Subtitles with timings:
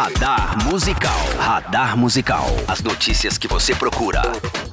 [0.00, 1.18] Radar Musical.
[1.40, 2.46] Radar Musical.
[2.68, 4.22] As notícias que você procura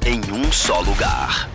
[0.05, 1.49] em um só lugar.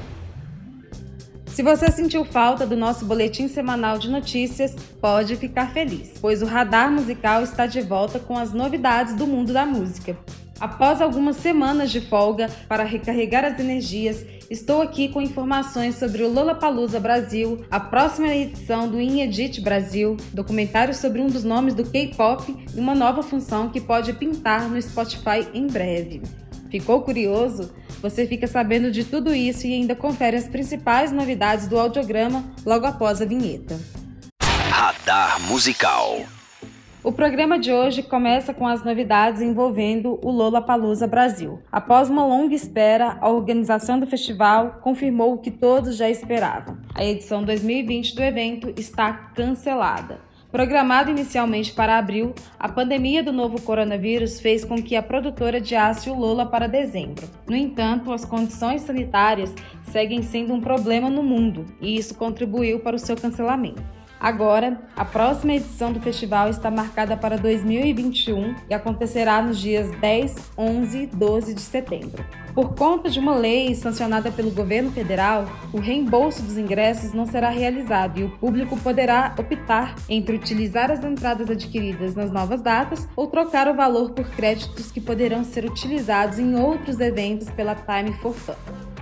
[1.47, 6.47] Se você sentiu falta do nosso boletim semanal de notícias, pode ficar feliz, pois o
[6.47, 10.19] Radar Musical está de volta com as novidades do mundo da música.
[10.61, 16.31] Após algumas semanas de folga para recarregar as energias, estou aqui com informações sobre o
[16.31, 22.55] Lollapalooza Brasil, a próxima edição do Inedit Brasil, documentário sobre um dos nomes do K-pop
[22.77, 26.21] e uma nova função que pode pintar no Spotify em breve.
[26.71, 27.73] Ficou curioso?
[28.03, 32.85] Você fica sabendo de tudo isso e ainda confere as principais novidades do audiograma logo
[32.85, 33.81] após a vinheta.
[34.71, 36.21] Radar Musical.
[37.03, 41.59] O programa de hoje começa com as novidades envolvendo o Lola Palusa Brasil.
[41.73, 46.77] Após uma longa espera, a organização do festival confirmou o que todos já esperavam.
[46.95, 50.21] A edição 2020 do evento está cancelada.
[50.53, 56.11] Programado inicialmente para abril, a pandemia do novo coronavírus fez com que a produtora adiasse
[56.11, 57.27] o Lola para dezembro.
[57.49, 59.55] No entanto, as condições sanitárias
[59.85, 64.00] seguem sendo um problema no mundo e isso contribuiu para o seu cancelamento.
[64.21, 70.53] Agora, a próxima edição do festival está marcada para 2021 e acontecerá nos dias 10,
[70.59, 72.23] 11 e 12 de setembro.
[72.55, 77.49] Por conta de uma lei sancionada pelo governo federal, o reembolso dos ingressos não será
[77.49, 83.27] realizado e o público poderá optar entre utilizar as entradas adquiridas nas novas datas ou
[83.27, 88.35] trocar o valor por créditos que poderão ser utilizados em outros eventos pela Time for
[88.35, 88.53] Fun.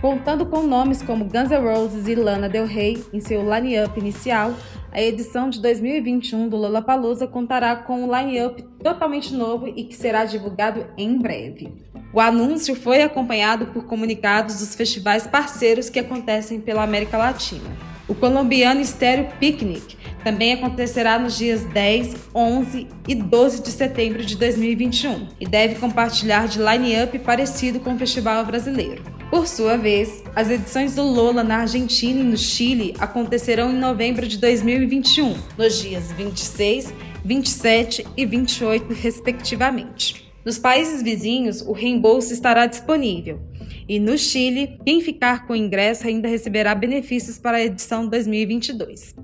[0.00, 4.54] Contando com nomes como Guns N' Roses e Lana Del Rey em seu line-up inicial,
[4.92, 10.24] a edição de 2021 do Lollapalooza contará com um line-up totalmente novo e que será
[10.24, 11.72] divulgado em breve.
[12.12, 17.70] O anúncio foi acompanhado por comunicados dos festivais parceiros que acontecem pela América Latina.
[18.08, 24.36] O colombiano Stereo Picnic também acontecerá nos dias 10, 11 e 12 de setembro de
[24.36, 29.17] 2021 e deve compartilhar de line-up parecido com o festival brasileiro.
[29.30, 34.26] Por sua vez, as edições do Lola na Argentina e no Chile acontecerão em novembro
[34.26, 40.26] de 2021, nos dias 26, 27 e 28, respectivamente.
[40.42, 43.38] Nos países vizinhos, o reembolso estará disponível.
[43.86, 49.14] E no Chile, quem ficar com o ingresso ainda receberá benefícios para a edição 2022.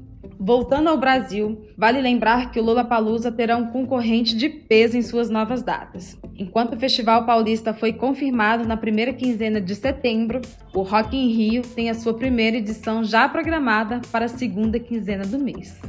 [0.47, 5.01] Voltando ao Brasil, vale lembrar que o Lula Palusa terá um concorrente de peso em
[5.01, 6.19] suas novas datas.
[6.37, 10.43] Enquanto o Festival Paulista foi confirmado na primeira quinzena de setembro,
[10.75, 15.25] o Rock in Rio tem a sua primeira edição já programada para a segunda quinzena
[15.25, 15.81] do mês.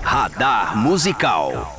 [0.00, 1.76] Radar Musical.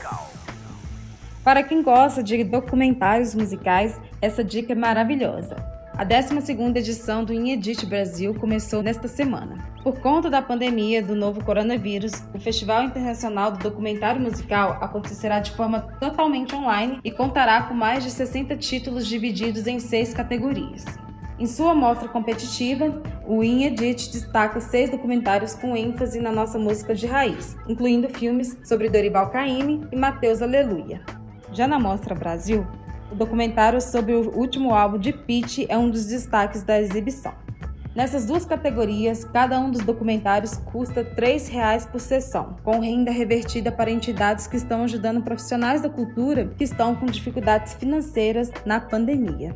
[1.44, 5.77] Para quem gosta de documentários musicais, essa dica é maravilhosa.
[5.98, 9.58] A 12ª edição do Inedit Brasil começou nesta semana.
[9.84, 15.50] Por conta da pandemia do novo coronavírus, o Festival Internacional do Documentário Musical acontecerá de
[15.54, 20.86] forma totalmente online e contará com mais de 60 títulos divididos em seis categorias.
[21.40, 27.08] Em sua mostra competitiva, o Inedit destaca seis documentários com ênfase na nossa música de
[27.08, 31.02] raiz, incluindo filmes sobre Dorival Caymmi e Mateus Aleluia.
[31.52, 32.68] Já na Mostra Brasil,
[33.12, 37.34] o documentário sobre o último álbum de Pete é um dos destaques da exibição.
[37.96, 43.72] Nessas duas categorias, cada um dos documentários custa R$ 3,00 por sessão, com renda revertida
[43.72, 49.56] para entidades que estão ajudando profissionais da cultura que estão com dificuldades financeiras na pandemia.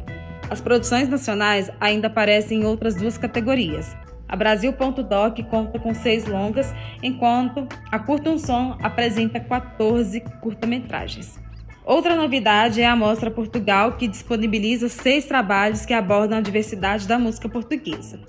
[0.49, 3.95] As produções nacionais ainda aparecem em outras duas categorias.
[4.27, 6.73] A Brasil.doc conta com seis longas,
[7.03, 11.40] enquanto a Curta um Som apresenta 14 curta-metragens.
[11.83, 17.17] Outra novidade é a Mostra Portugal, que disponibiliza seis trabalhos que abordam a diversidade da
[17.17, 18.19] música portuguesa.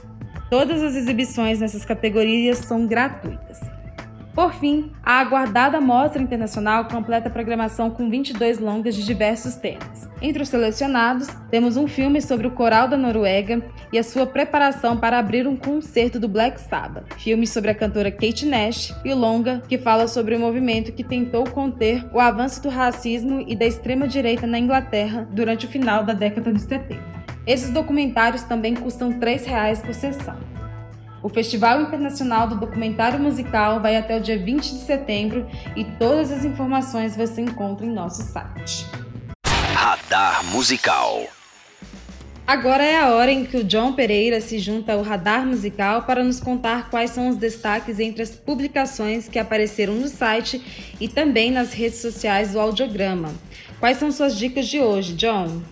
[0.50, 3.60] Todas as exibições nessas categorias são gratuitas.
[4.34, 10.09] Por fim, a aguardada Mostra Internacional completa a programação com 22 longas de diversos temas.
[10.22, 14.97] Entre os selecionados, temos um filme sobre o coral da Noruega e a sua preparação
[14.97, 19.62] para abrir um concerto do Black Sabbath, filme sobre a cantora Kate Nash e longa
[19.69, 24.47] que fala sobre o movimento que tentou conter o avanço do racismo e da extrema-direita
[24.47, 27.03] na Inglaterra durante o final da década de 70.
[27.47, 30.52] Esses documentários também custam R$ 3,00 por sessão.
[31.22, 35.47] O Festival Internacional do Documentário Musical vai até o dia 20 de setembro
[35.77, 38.86] e todas as informações você encontra em nosso site.
[39.72, 41.22] Radar Musical.
[42.45, 46.24] Agora é a hora em que o John Pereira se junta ao Radar Musical para
[46.24, 51.53] nos contar quais são os destaques entre as publicações que apareceram no site e também
[51.53, 53.33] nas redes sociais do Audiograma.
[53.78, 55.63] Quais são suas dicas de hoje, John?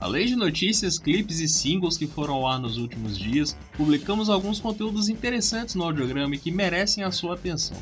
[0.00, 4.60] Além de notícias, clipes e singles que foram ao ar nos últimos dias, publicamos alguns
[4.60, 7.76] conteúdos interessantes no audiograma e que merecem a sua atenção.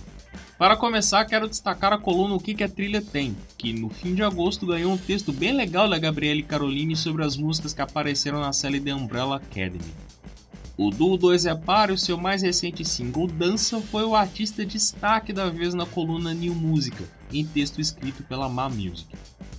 [0.58, 4.14] Para começar, quero destacar a coluna O que, que a trilha tem, que no fim
[4.14, 8.40] de agosto ganhou um texto bem legal da Gabriele Caroline sobre as músicas que apareceram
[8.40, 9.92] na série The Umbrella Academy.
[10.78, 15.32] O duo 2 é para o seu mais recente single Dança foi o artista destaque
[15.32, 19.06] da vez na coluna New Música, em texto escrito pela Ma Music.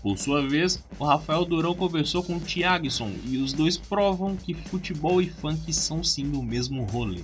[0.08, 4.54] Por sua vez, o Rafael Durão conversou com o Thiagson e os dois provam que
[4.54, 7.24] futebol e funk são sim o mesmo rolê.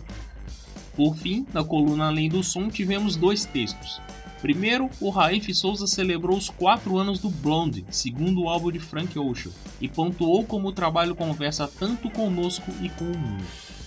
[0.93, 4.01] Por fim, na coluna Além do Som tivemos dois textos.
[4.41, 9.53] Primeiro, o Raif Souza celebrou os 4 anos do Blonde, segundo álbum de Frank Ocean,
[9.79, 13.45] e pontuou como o trabalho conversa tanto conosco e com o mundo.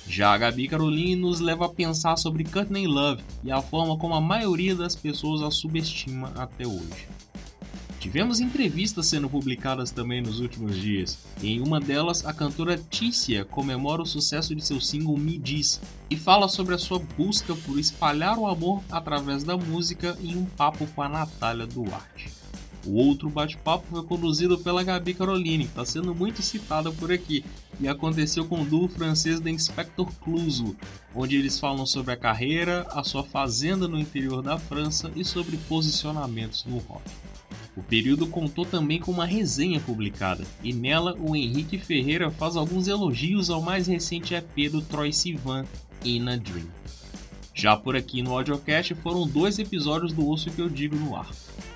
[0.09, 4.15] Já a Gabi Caroline nos leva a pensar sobre Courtney Love e a forma como
[4.15, 7.07] a maioria das pessoas a subestima até hoje.
[8.07, 11.19] Tivemos entrevistas sendo publicadas também nos últimos dias.
[11.43, 16.17] Em uma delas, a cantora Tícia comemora o sucesso de seu single Me Diz e
[16.17, 20.87] fala sobre a sua busca por espalhar o amor através da música em um papo
[20.87, 22.31] com a Natália Duarte.
[22.87, 27.45] O outro bate-papo foi conduzido pela Gabi Caroline, que está sendo muito citada por aqui,
[27.81, 30.77] e aconteceu com o duo francês da Inspector Clouseau,
[31.13, 35.57] onde eles falam sobre a carreira, a sua fazenda no interior da França e sobre
[35.57, 37.03] posicionamentos no rock.
[37.77, 42.89] O período contou também com uma resenha publicada, e nela o Henrique Ferreira faz alguns
[42.89, 45.67] elogios ao mais recente EP do Troy Sivan,
[46.03, 46.67] In a Dream.
[47.53, 51.31] Já por aqui no audiocast foram dois episódios do Osso que eu digo no ar.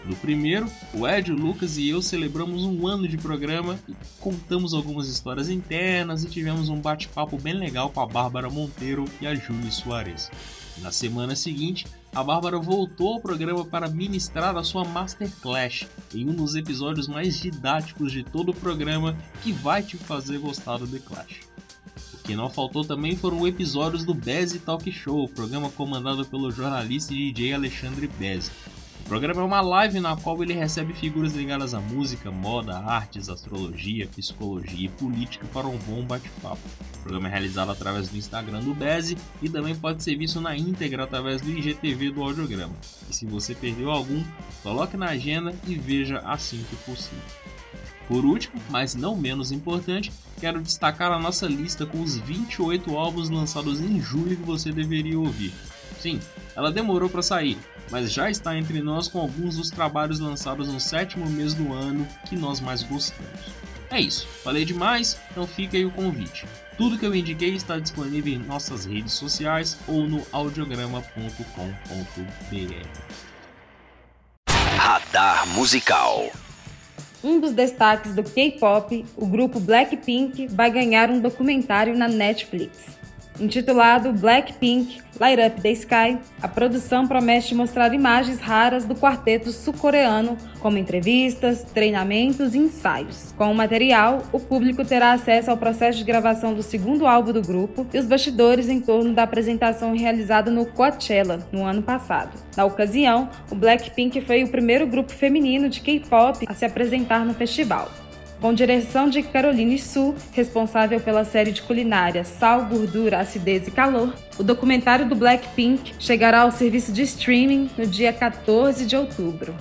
[0.05, 4.75] No primeiro, o Ed, o Lucas e eu celebramos um ano de programa e contamos
[4.75, 9.35] algumas histórias internas e tivemos um bate-papo bem legal com a Bárbara Monteiro e a
[9.35, 10.31] Júlia Soares.
[10.79, 16.35] Na semana seguinte, a Bárbara voltou ao programa para ministrar a sua Masterclass em um
[16.35, 20.99] dos episódios mais didáticos de todo o programa que vai te fazer gostar do The
[20.99, 21.41] Clash.
[22.15, 27.15] O que não faltou também foram episódios do Bezzy Talk Show, programa comandado pelo jornalista
[27.15, 28.51] e DJ Alexandre Bezzi.
[29.11, 34.07] Programa é uma live na qual ele recebe figuras ligadas à música, moda, artes, astrologia,
[34.07, 36.61] psicologia e política para um bom bate-papo.
[36.95, 40.57] O programa é realizado através do Instagram do Bezzy e também pode ser visto na
[40.57, 42.73] íntegra através do IGTV do audiograma.
[43.11, 44.23] E se você perdeu algum,
[44.63, 47.19] coloque na agenda e veja assim que possível.
[48.07, 53.29] Por último, mas não menos importante, quero destacar a nossa lista com os 28 álbuns
[53.29, 55.53] lançados em julho que você deveria ouvir.
[56.01, 56.19] Sim,
[56.57, 57.59] ela demorou para sair,
[57.91, 62.09] mas já está entre nós com alguns dos trabalhos lançados no sétimo mês do ano
[62.27, 63.61] que nós mais gostamos.
[63.91, 66.47] É isso, falei demais, então fica aí o convite.
[66.79, 71.05] Tudo que eu indiquei está disponível em nossas redes sociais ou no audiograma.com.br.
[74.79, 76.31] Radar Musical
[77.23, 82.99] um dos destaques do K-pop, o grupo Blackpink vai ganhar um documentário na Netflix.
[83.41, 90.37] Intitulado Blackpink Light Up the Sky, a produção promete mostrar imagens raras do quarteto sul-coreano,
[90.61, 93.35] como entrevistas, treinamentos e ensaios.
[93.37, 97.43] Com o material, o público terá acesso ao processo de gravação do segundo álbum do
[97.43, 102.39] grupo e os bastidores em torno da apresentação realizada no Coachella no ano passado.
[102.57, 107.35] Na ocasião, o Blackpink foi o primeiro grupo feminino de K-pop a se apresentar no
[107.35, 107.91] festival
[108.41, 114.15] com direção de Caroline Su, responsável pela série de culinária Sal, Gordura, Acidez e Calor.
[114.39, 119.55] O documentário do Blackpink chegará ao serviço de streaming no dia 14 de outubro.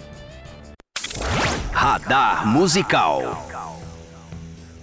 [1.74, 3.46] Radar Musical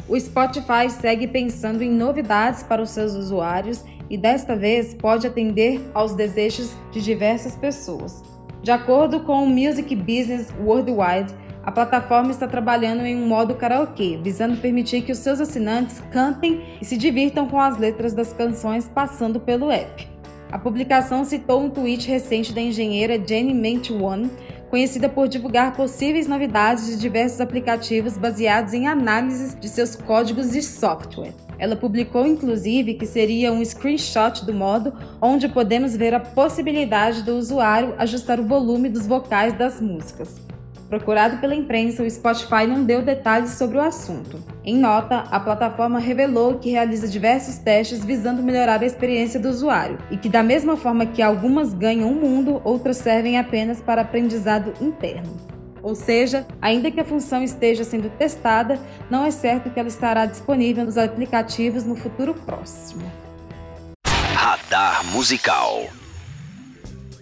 [0.09, 5.81] O Spotify segue pensando em novidades para os seus usuários e desta vez pode atender
[5.93, 8.23] aos desejos de diversas pessoas.
[8.63, 11.35] De acordo com o Music Business Worldwide,
[11.67, 16.63] a plataforma está trabalhando em um modo karaokê, visando permitir que os seus assinantes cantem
[16.81, 20.09] e se divirtam com as letras das canções passando pelo app.
[20.53, 24.31] A publicação citou um tweet recente da engenheira Jenny Ment One,
[24.71, 30.63] conhecida por divulgar possíveis novidades de diversos aplicativos baseados em análises de seus códigos de
[30.63, 31.35] software.
[31.59, 37.37] Ela publicou inclusive que seria um screenshot do modo onde podemos ver a possibilidade do
[37.37, 40.46] usuário ajustar o volume dos vocais das músicas.
[40.89, 44.41] Procurado pela imprensa, o Spotify não deu detalhes sobre o assunto.
[44.65, 49.99] Em nota, a plataforma revelou que realiza diversos testes visando melhorar a experiência do usuário
[50.13, 54.73] e que, da mesma forma que algumas ganham o mundo, outras servem apenas para aprendizado
[54.81, 55.37] interno.
[55.83, 58.79] Ou seja, ainda que a função esteja sendo testada,
[59.11, 63.03] não é certo que ela estará disponível nos aplicativos no futuro próximo.
[64.35, 65.87] Radar Musical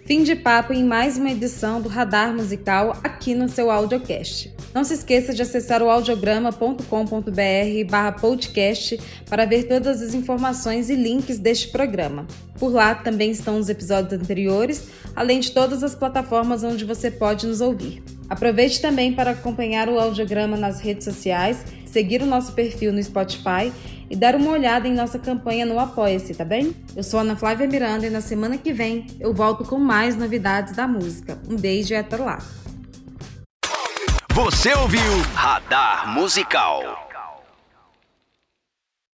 [0.05, 4.53] Fim de papo em mais uma edição do Radar Musical aqui no seu audiocast.
[4.71, 11.39] Não se esqueça de acessar o audiograma.com.br podcast para ver todas as informações e links
[11.39, 12.27] deste programa.
[12.59, 17.47] Por lá também estão os episódios anteriores, além de todas as plataformas onde você pode
[17.47, 18.03] nos ouvir.
[18.29, 23.71] Aproveite também para acompanhar o audiograma nas redes sociais, seguir o nosso perfil no Spotify
[24.09, 26.75] e dar uma olhada em nossa campanha no Apoia-se, tá bem?
[26.93, 30.75] Eu sou Ana Flávia Miranda e na semana que vem eu volto com mais novidades
[30.75, 31.39] da música.
[31.49, 32.39] Um beijo e até lá.
[34.33, 35.01] Você ouviu
[35.33, 37.04] Radar Musical.